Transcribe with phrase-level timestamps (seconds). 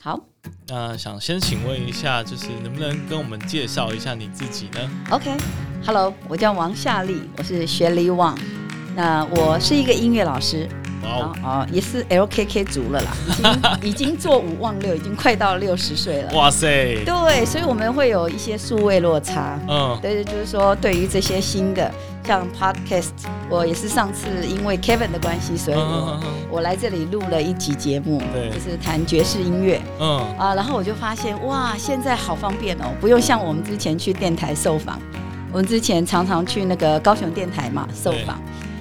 [0.00, 0.20] 好
[0.68, 8.38] 那想先请问一下，就是能不能跟我们介绍一下你自己呢？，OK，Hello，我叫王夏丽，我是学理网，
[8.94, 10.68] 那我是一个音乐老师，
[11.02, 16.32] 哇哦，哦哦，也是 LKK 族了啦，已经 已经做五忘六，已经快到六十岁了。
[16.32, 19.58] 哇塞，对，所以我们会有一些数位落差。
[19.68, 21.92] 嗯，对，就是说对于这些新的
[22.28, 23.08] 像 Podcast，
[23.48, 25.78] 我也是上次因为 Kevin 的关系，所以
[26.50, 28.50] 我、来这里录了一集节目，对。
[28.50, 29.80] 就是谈爵士音乐。
[29.98, 30.18] 嗯。
[30.36, 35.00] 啊，然后我就发现哇，现在好方便哦，不用像我们之前去电台受访，
[35.50, 38.38] 我们之前常常去那个高雄电台嘛受访。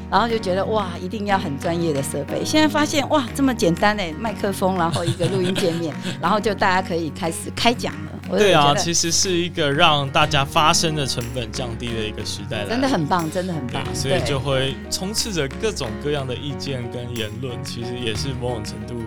[0.10, 2.44] 然后就觉得哇，一定要很专业的设备。
[2.46, 8.12] 现在发现哇，这么简单哎，麦克风，然后一个录音界面，然后就大家可以开始开讲了。
[8.30, 13.84] 对啊，其实是一个让大家发声的成本降低的一个时代了真的很棒，真的很棒，。
[13.96, 19.02] 所以就会充斥着各种各样的意见跟言论，其实也是某种程度，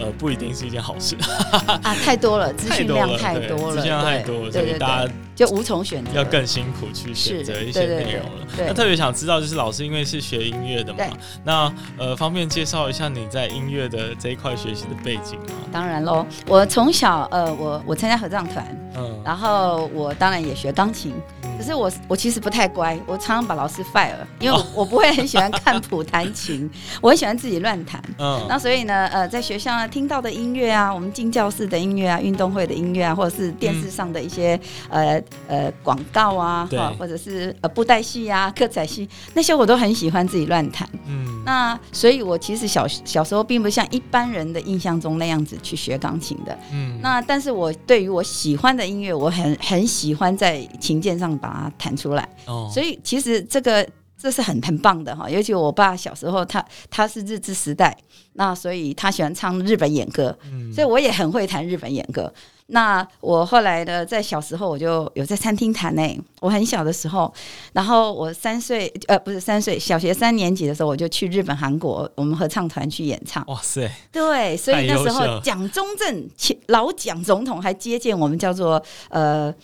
[0.00, 1.16] 呃，不一定是一件好事，
[1.82, 8.46] 啊，太多了，资讯量太多了，资讯量太多了，所以大家，就无从选择，要更辛苦去选择一些内容了。
[8.56, 11.04] 对那特别想知道，就是老师因为是学音乐的嘛，
[11.44, 15.54] 那呃，方便介绍一下你在音乐的这一块学习的背景吗？
[15.72, 18.64] 当然喽，我从小呃，我我参加合唱团，
[18.96, 26.68] 嗯，然后我当然也学钢琴，嗯可是我我其实不太乖，我常常把老师 fire，因为我,、我不会很喜欢看谱弹琴，
[27.00, 28.02] 我很喜欢自己乱弹。
[28.18, 40.88] 嗯那所以呢，呃，在学校呢听到的音乐啊，我们进教室的音乐啊，运动会的音乐啊，或者是电视上的一些、呃呃广告啊，或者是呃布袋戏啊、歌仔戏那些，我都很喜欢自己乱弹。
[41.06, 46.58] 嗯那所以，我其实小小时候并不像一般人的印象中那样子去学钢琴的。
[46.72, 52.28] 嗯那但是我对于我喜欢的音乐，我很很喜欢在琴键上把它弹出来。
[52.46, 55.28] 哦所以其实这个这是很很棒的哈。
[55.28, 57.96] 尤其我爸小时候他他是日治时代，
[58.34, 62.32] 那所以他喜欢唱日本演歌，嗯所以我也很会弹日本演歌。
[62.68, 66.02] 那我后来呢，在小时候我就有在餐厅弹呢、
[66.40, 67.30] 我很小的时候，
[67.74, 73.44] 然后我三岁呃不是三岁，小学三年级的时候我就去日本、韩国，我们合唱团去演唱。
[73.48, 79.54] 哇塞，对，所以那时候蒋中正前老蒋总统还接见我们，叫做呃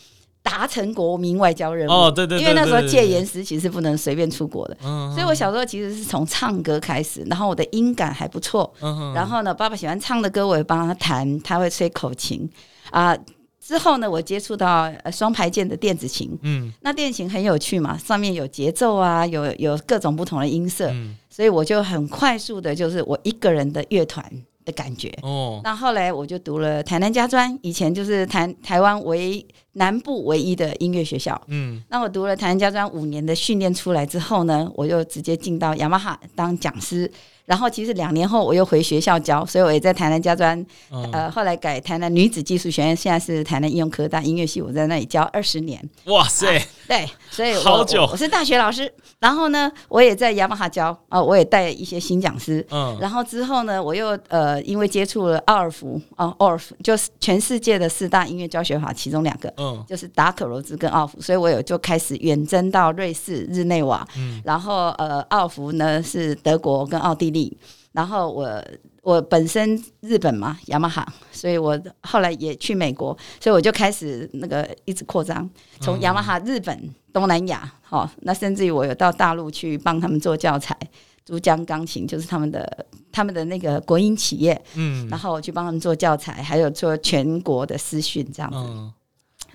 [0.42, 1.90] 达成国民外交任务。
[1.90, 12.48] 哦对对对因为那时候戒严时期是不能随便出国的，嗯所以我小时候其实是从唱歌开始，然后我的音感还不错，嗯然后呢，爸爸喜欢唱的歌我也帮他弹，他会吹口琴。
[12.90, 13.16] 啊。
[13.62, 16.72] 之后呢，我接触到呃双排键的电子琴，嗯。
[16.80, 21.14] 那电子琴很有趣嘛，上面有节奏啊，有有各种不同的音色，嗯。
[21.28, 24.24] 所以我就很快速的，就是我一个人的乐团
[24.64, 25.12] 的感觉。
[25.22, 25.60] 哦。
[25.62, 31.40] 那后来我就读了台南家专，以前就是台台湾唯南部唯一的音乐学校。
[31.48, 37.10] 嗯那我读了台南家专五年的训练出来之后呢，我就直接进到雅马哈当讲师。
[37.46, 40.56] 然后其实两年后我又回学校教，所以我也在台南家专，
[40.92, 45.82] 嗯呃，后来改台南女子技术学院，现在是台南应用科大音乐系，我在那里教二十年。
[46.04, 52.64] 哇塞，对，所以我好久我我是大学老师，然后呢，我也在雅马哈教啊、我也带一些新讲师。
[52.70, 59.84] 嗯然后之后呢，我又呃，因为接触了奥尔夫啊，奥尔夫就是全世界的四大音乐教学法其中两个，嗯。
[59.86, 64.40] 就是达可罗兹跟奥弗，所以我有就开始远征到瑞士、日内瓦，嗯。
[64.44, 67.56] 然后呃，奥弗呢是德国跟奥地利，
[67.92, 68.64] 然后我
[69.02, 75.48] 我本身日本嘛，雅马哈，所以我后来也去美国，所以我就开始那个一直扩张，
[75.80, 80.76] 从雅马哈、日本、东南亚，哦，那甚至于我有到大陆去帮他们做教材。
[81.22, 85.06] 珠江钢琴就是他们的他们的那个国营企业，嗯。
[85.08, 88.92] 然后我去帮他们做教材，还有做全国的私训这样子，嗯，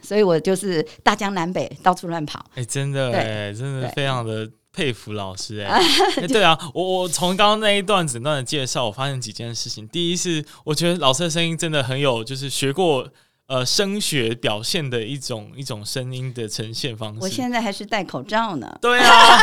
[0.05, 2.45] 所以我就是大江南北到处乱跑。
[2.55, 4.49] 哎，真的欸哎，真的非常的。
[4.75, 5.81] 佩服老师哎、
[6.17, 9.87] 欸 对啊，我我从刚刚那一段整段的介绍，我发现几件事情。
[9.87, 13.07] 第一是，我觉得老师的声音真的很有，就是学过
[13.47, 17.19] 呃声学表现的一种一种声音的呈现方式。
[17.21, 19.37] 我现在还是戴口罩呢，对啊，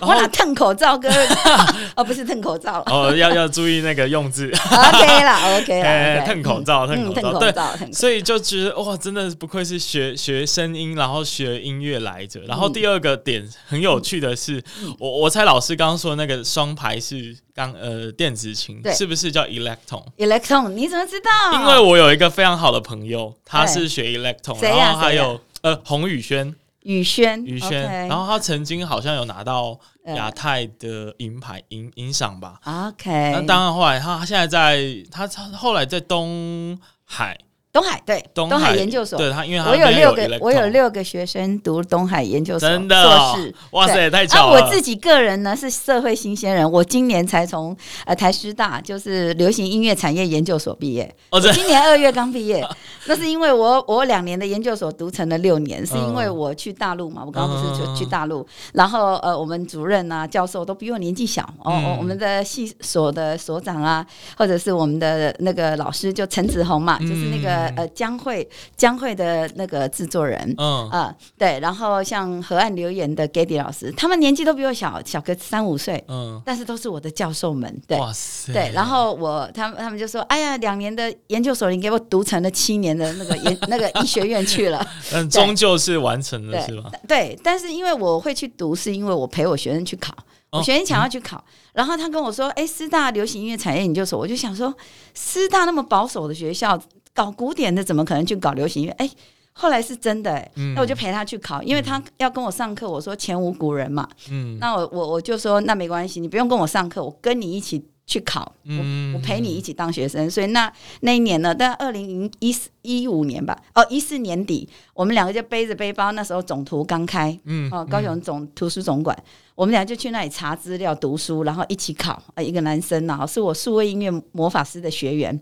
[0.00, 1.10] 我 然后哪蹭口罩跟
[1.96, 2.82] 哦不是蹭口罩。
[2.86, 7.92] 哦要要注意那个用字，，OK 啦 OK 哎，啦，蹭口罩，蹭嗯口罩，对。
[7.92, 12.40] 所以就觉得哇，真的不愧是学学声音，然后学音乐来着。
[12.42, 12.72] 然后嗯。
[12.72, 14.62] 第二个点很有趣的是，
[14.98, 21.30] 我我猜老师刚刚说那个双排是刚呃电子琴，是不是叫 electron？electron，你怎么知道？
[21.52, 32.58] 因为我有一个非常好的朋友，他是学 electron，然后还有呃洪宇轩，宇轩，宇轩，然后他曾经好像有拿到呃亚太的银牌银银赏吧。
[32.64, 37.38] OK，那当然后来他他现在在他他后来在东海
[37.72, 44.60] 东海对东东海研究所，对他，因为他我有六个，我有六个学生读东海研究所真的哦硕士，哇塞，太巧了！
[44.60, 47.74] 我自己个人呢是社会新鲜人，我今年才从
[48.04, 52.62] 呃台师大就是流行音乐产业研究所毕业，哦，这我今年二月刚毕业，
[53.08, 61.84] 那是因为我我两年的研究所读成了六年，是因为嗯我去大陆嘛，我刚刚不是就嗯去大陆，然后呃我们主任啊教授都比我年纪小哦，嗯。
[61.86, 64.04] 哦我们的系所的所长啊，
[64.36, 70.54] 或者是我们的那个老师就陈子红嘛，就是那个嗯呃江会江会的那个制作人。
[70.58, 77.80] 嗯啊、对，然后像河岸留言的 Gady 老师，他们年纪都比我小，小个三五岁，嗯，但是都是我的教授们。
[77.86, 84.84] 对，哇塞，对，然后我他们他们就说：“哎呀，两年的研究所你给我读成了七年的那个研 那个医学院去了。
[85.12, 86.90] 但终究是完成了，是对吧？
[87.08, 90.12] 对，但是因为我会去读，是因为我陪我学生去考，
[90.50, 91.42] 哦我学生想要去考，
[91.72, 94.72] 然后他跟我说：“哎，师大流行音乐产业研究所。”我就想说，
[95.14, 96.80] 师大那么保守的学校，
[97.14, 98.94] 搞古典的怎么可能去搞流行音乐？
[98.98, 99.10] 哎。
[99.54, 102.88] 后来是真的哎、嗯那我就陪他去考，因为他要跟我上课。
[102.88, 110.30] 我说前无古人嘛，嗯那我我我就说那没关系，你不用跟我上课，我跟你一起去考，嗯我我陪你一起当学生。
[110.30, 119.14] 所以那那一年呢，但二零零一四一五年吧，哦一四年底，我们两个就背着背包，那时候总图刚开，嗯哦高雄总图书总馆，
[119.54, 122.22] 我们俩就去那里查资料、读书，然后一起考。
[122.36, 125.38] 呃，一个男生啊，是我数位音乐魔法师的学员。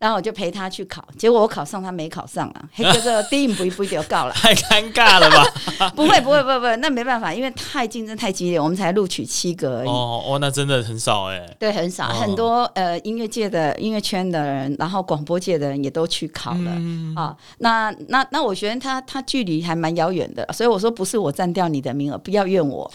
[0.00, 2.64] 然后我就陪他去考，结果我考上，他没考上啊！
[2.72, 4.32] 嘿，这个第一不一步就告了。
[4.40, 5.90] 太尴尬了吧？
[5.94, 9.88] 不会，不会，不会，不会，那没办法，因为太竞争太激烈，我们才录取七个而已。
[9.88, 11.54] 哦哦，那真的很少哎。
[11.58, 16.72] 对，很少，哦很多呃音乐界的音乐圈的人，然后广播界的人也都去考了。
[16.76, 22.90] 嗯啊，那那那我觉得他他距离还蛮遥远的，所以我说不是我占掉你的名额，不要怨我。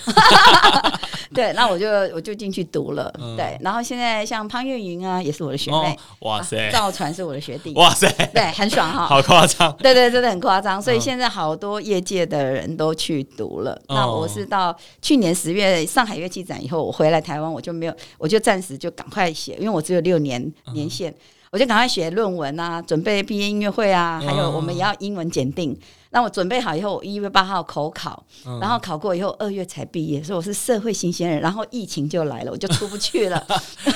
[1.34, 9.06] 对，那我就我就进去读了，嗯对，然后现在像潘越云啊，也是我的学哦妹，，哇塞，赵传是我的学弟，哇塞，对，很爽哈。
[9.06, 9.76] 好夸张。
[9.80, 13.78] 对对，真的很夸张，所以嗯现在好多业界的人都去读了。
[13.90, 21.14] 那哦我是到去年十月上海乐器展以后，我回来台湾，我就没有，我就暂时就赶快写，因为我只有六年嗯年限，
[21.52, 25.78] 我就赶快写论文啊，准备毕业音乐会啊，还有嗯我们也要英文检定。
[26.16, 31.42] 那我准备好以后，我一月八号口考，嗯然后考过以后二月才毕业，所以我是社会新鲜人。
[31.42, 33.46] 然后疫情就来了，我就出不去了，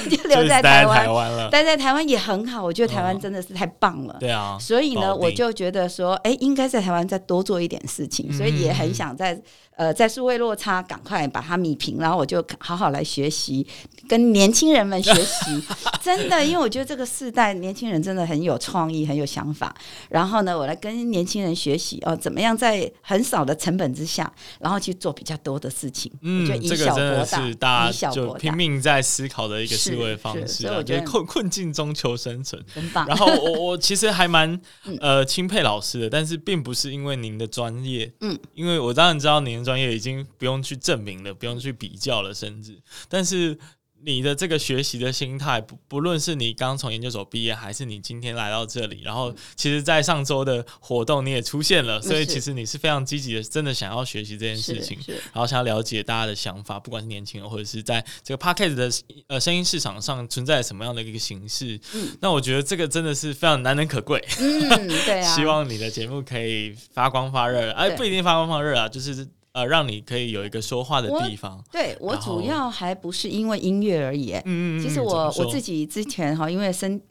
[0.09, 1.05] 就 就留在台湾。
[1.05, 1.49] 台湾了。
[1.49, 4.17] 待在台湾也很好，我觉得台湾嗯真的是太棒了。
[4.19, 9.41] 对啊，所以呢，我就觉得说，哎，应该在台湾再多做一点事情，所以也很想在
[9.77, 13.65] 呃在数位落差赶快把它米平，然后我就好好来学习，
[14.09, 15.63] 跟年轻人们学习，
[16.03, 19.73] 真的，因为我觉得这个世代年轻人真的很有创意，很有想法。
[20.09, 26.11] 然后呢，我来跟年轻人学习哦，怎么样在很少的成本之下，然后去做比较多的事情。
[26.21, 32.63] 嗯我觉得，以这个小真的博大，是大以小家就博大拼命在思考的一个思是维方式啊，所以我觉得困困境中求生存。
[32.73, 33.05] 很棒。
[33.07, 34.49] 然后我我其实还蛮
[34.85, 42.77] 嗯呃钦佩老师的，但是并不是因为您的专业，嗯，因为我当然知道您的专业已经不用去证明了，不用去比较了，甚至，
[43.07, 43.57] 但是
[44.05, 54.97] 你的这个学习的心态，不不论是你刚从研究所毕业，还是你今天来到这里，然后其实，在上周的活动你也出现了，所以其实你是非常积极的，真的想要学习这件事情。
[55.07, 58.91] 然后想要了解大家的想法，不管是年轻人或者是在这个 p a c k e 的
[59.27, 64.23] 呃声音市场上存在什么样的一个形式，嗯那我觉得这个真的是非常难能可贵。
[64.39, 69.27] 嗯，对啊， 希望你的节目可以发光发热，哎，不一定发光发热啊，就是
[69.59, 71.63] 呃，让你可以有一个说话的地方。
[71.71, 77.01] 对我主要还不是因为音乐而已，哎嗯嗯嗯，其实我我自己之前哈，因为身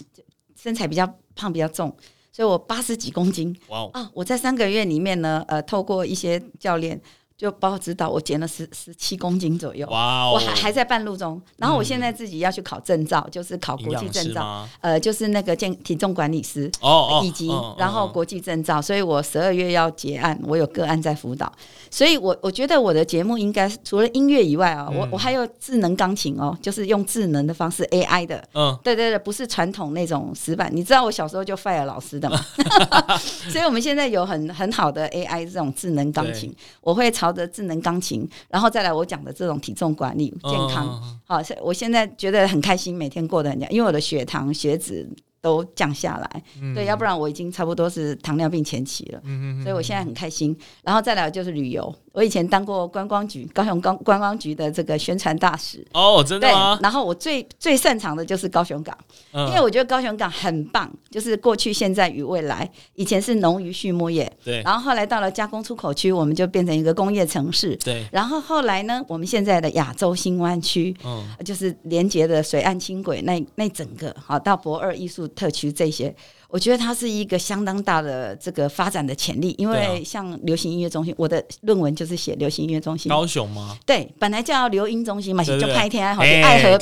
[0.57, 1.95] 身材比较胖比较重，
[2.33, 4.11] 所以我八十几公斤哇哦，啊。
[4.15, 7.01] 我在三个月里面呢，呃，透过一些教练
[7.39, 9.87] 就帮我指导，我减了十十七公斤左右。
[9.89, 21.51] 哇哦，我还还在半路中，然后我现在自己要去考证照，就是考国际证照，呃，就是那个健体重管理师，哦哦，以及然后国际证照，所以我十二月要结案，我有个案在辅导，
[21.93, 25.09] 所以我我觉得我的节目应该是除了音乐以外啊，我嗯。
[25.13, 28.77] 我还有智能钢琴哦，就是用智能的方式 AI 的，嗯。
[28.83, 30.69] 对对对，不是传统那种死板。
[30.75, 32.45] 你知道我小时候就 fire 老师的嘛，
[33.49, 41.01] 所以我们现在有很很好的 AI 这种智能钢琴，我会朝着智能钢琴，然后再来我讲的这种体重管理、健康。
[41.03, 45.09] 嗯好，我现在觉得很开心，每天过得很，因为我的血糖、血脂
[45.49, 46.43] 都降下来。
[46.61, 49.21] 嗯对，要不然我已经差不多是糖尿病前期了。
[49.25, 50.57] 嗯嗯所以我现在很开心。
[50.83, 55.87] 然后再来就是旅游，我以前当过观光局高雄观观光局的这个宣传大使。
[55.93, 56.79] 哦，真的对吗，？
[56.83, 58.97] 然后我最最擅长的就是高雄港，
[59.33, 62.71] 因因为我觉得高雄港很棒，就是过去、现在与未来。
[62.95, 67.77] 以前是农渔畜牧业，对然后后来到了加工出口区，我们就变成一个工业城市。
[67.77, 76.13] 对，然后后来呢，我们现在的亚洲新湾区，嗯就是连接的水岸轻轨那那整个好到博二艺术特区这些，
[76.49, 83.09] 我觉得它是一个相当大的这个发展的潜力，因为像流行音乐中心，我的论文就是写流行音乐中心。
[83.09, 83.77] 高雄吗？
[83.87, 86.77] 对，本来叫流音中心嘛，就拍天爱好哎爱河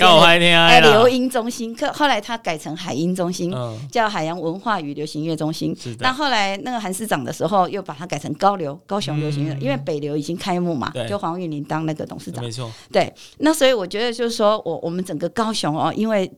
[0.80, 5.76] 流音中心，可后来它改成海音中心，嗯，叫海洋文化与流行音乐中心。
[5.98, 12.42] 那，后来那个韩市长的时候，又把它改成高流高雄流行因为北流已经开幕嘛对，就黄玉玲当那个董事长。
[12.42, 16.30] 没错，对，那所以我觉得就是说我我们整个高雄哦，因为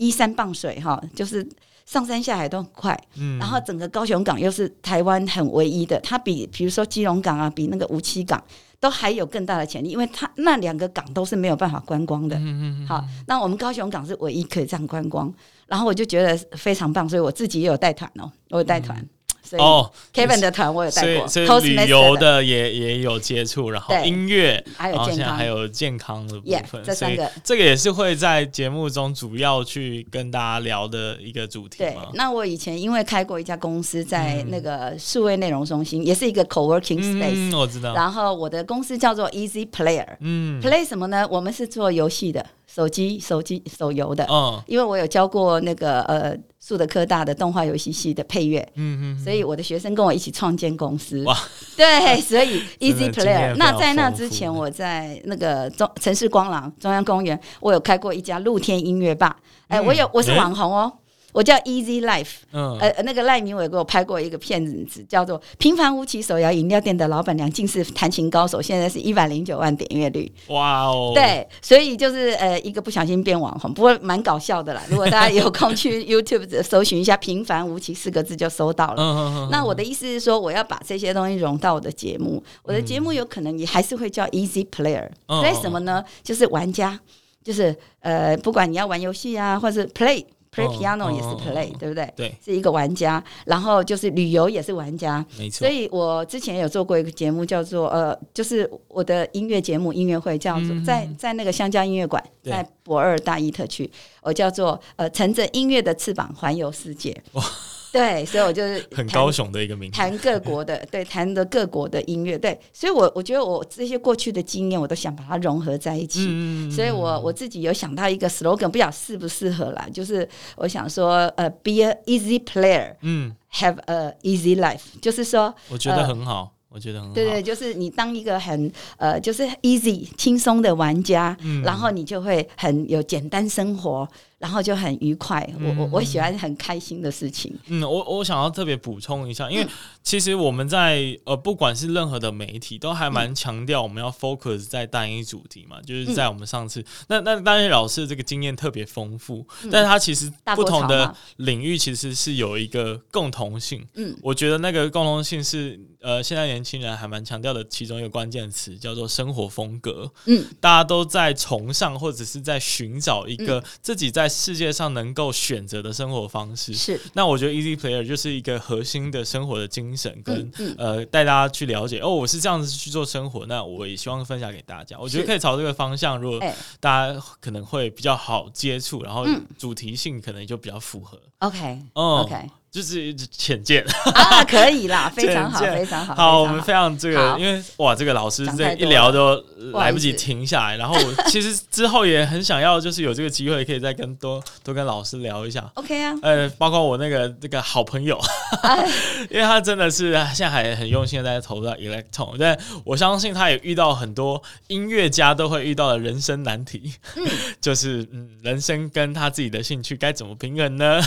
[0.00, 1.46] 依山傍水哈，就是
[1.84, 8.42] 上山下海都很快，嗯，然后整个高雄港又是台湾很唯一的，它比比如说基隆港啊，比那个无锡港
[8.80, 12.34] 都还有更大的潜力，因为它那两个港都是没有办法观光的。
[12.36, 15.30] 嗯嗯嗯，好，那我们高雄港是唯一可以这样观光，
[15.66, 19.06] 然后我就觉得非常棒，所以我自己也有带团哦，我有带团，
[19.42, 37.94] 所以哦，Kevin 的团我有带过所以旅游的的也也有接触，然后音乐，还有健康还有健康的部 Yeah，分，这三个这个也是会在节目中主要去跟大家聊的一个主题对。，那我以前因为开过一家公司，在嗯那个数位内容中心，也是一个 co-working space，、嗯，我知道。
[37.94, 40.06] 然后我的公司叫做 Easy Player。
[40.20, 41.26] 嗯 Play 什么呢？
[41.30, 44.24] 我们是做游戏的，手机、手机、手游的。
[44.30, 51.22] 嗯因为我有教过那个呃树德科大的动画游戏系的配乐，嗯嗯，所以我的学生跟我一起创建公司。
[51.24, 51.36] 哇，
[51.76, 53.54] 对，所以 Easy Player。
[53.56, 59.36] 那在那之前，我在那个中城市光廊中央公园，我有开过一家露天音乐吧。
[59.68, 60.92] 哎、嗯我有我是诶网红哦。
[61.32, 70.30] 我叫 Easy Life，嗯呃，那个赖明伟给我拍过一个片子，叫做《平凡无奇手摇饮料店的老板娘竟是弹琴高手》，现在是一百零九万点阅率。
[70.48, 74.82] 哇哦，，对，所以就是呃一个不小心变网红，不过蛮搞笑的啦。
[74.88, 78.96] 如果大家有空去 YouTube 搜寻一下“平凡无奇”四个字就搜到了。
[78.98, 82.42] 嗯嗯嗯，那我的意思是说，我要把这些东西融到我的节目。
[82.62, 86.04] 我的节目有可能也还是会叫 Easy Player，嗯 play 什么呢？
[86.22, 86.98] 就是玩家，
[87.44, 90.24] 就是呃，不管你要玩游戏啊，或是 play
[90.68, 92.12] piano 也是 play，嗯对不对？
[92.16, 100.84] 对，是一个玩家，然后就是旅游也是玩家，没错所，以我之前有做过一个节目，叫做呃，就是我的音乐节目音乐会，叫做、嗯。
[100.84, 103.90] 在在那个香蕉音乐馆，在博二大一特区，
[104.22, 107.16] 我叫做呃乘着音乐的翅膀环游世界。
[107.32, 107.42] 哇
[107.92, 109.96] 对，所以我就是很高雄的一个名字。
[109.96, 116.26] 谈各国的，对，谈的各国的音乐，对，所以我我觉得我这些过去的经验，我都想把它融合在一起。
[116.28, 127.14] 嗯所以我我自己有想到一个 slogan，不晓得适不适合啦，就是我想说，呃，be a easy player, 嗯，have a easy life，就是说，我觉得很好，我觉得很好。
[127.14, 134.08] 对对，就是你当一个很呃，就是 easy 轻松的玩家，嗯然后你就会很有简单生活，
[134.40, 135.48] 然后就很愉快。
[135.60, 137.56] 我我我喜欢很开心的事情。
[137.68, 139.66] 嗯，我我想要特别补充一下，嗯因为
[140.02, 143.20] 其实我们在呃，不管是任何的媒体，都还嗯。
[143.20, 170.74] 蛮强调我们要 focus 在单一主题嘛，就是在我们上次，那那当然老师这个经验特别丰富，但是他其实不同的领域其实是有一个共同性，嗯，我觉得那个共同性是呃，现在年轻人还蛮强调的其中一个关键词叫做生活风格，嗯，大家都在崇尚或者是在寻找一个自己在世界上能够选择的生活方式，是，那我觉得 Easy Player 就是一个核心的生活的精神，跟、嗯嗯。
[170.78, 174.96] 呃带大家去了解哦，我是这样子去做生活，那我也希望分享给大家。
[174.98, 176.56] 我觉得可以朝这个方向，如果哎。
[176.78, 179.44] 大家可能会比较好接触，然后嗯。
[179.58, 181.20] 主题性可能就比较符合。
[181.40, 181.58] OK，
[181.94, 182.20] 嗯。
[182.20, 183.84] OK 就是浅见。
[184.14, 190.76] 啊，可以啦， 非常好，非常好，好，我们非常这个，因为哇，这个老师这一聊都来不及停下来。
[190.76, 195.70] 然后我其实之后也很想要，就是有这个机会可以再跟多多跟老师聊一下。
[195.74, 198.18] OK 啊，呃，包括我那个那个好朋友，
[198.62, 198.88] 哎。
[199.30, 206.94] 因为他真的是现在还很用心的在投入到 Electron，但我相信他也遇到很多音乐家都会遇到的人生难题，
[207.60, 211.00] 就是嗯，人生跟他自己的兴趣该怎么平衡呢？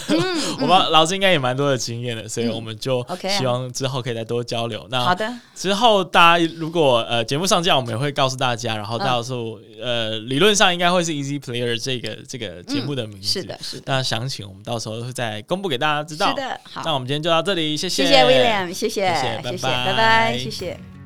[0.60, 3.06] 我们老师应该也蛮多的经验的，所以我们就
[3.38, 4.86] 希望之后可以再多交流。
[4.90, 13.28] 那好的，之后大家如果呃节目上架，我们也会告诉大家，然后嗯到时候、呃理论上应该会是 Easy Player 这个这个节目的名字。
[13.28, 16.30] 是的，是的，那详情我们到时候会再公布给大家知道。
[16.30, 21.03] 是的，好那，我们今天就到这里，谢谢谢谢 William，谢谢，谢谢拜拜，谢谢。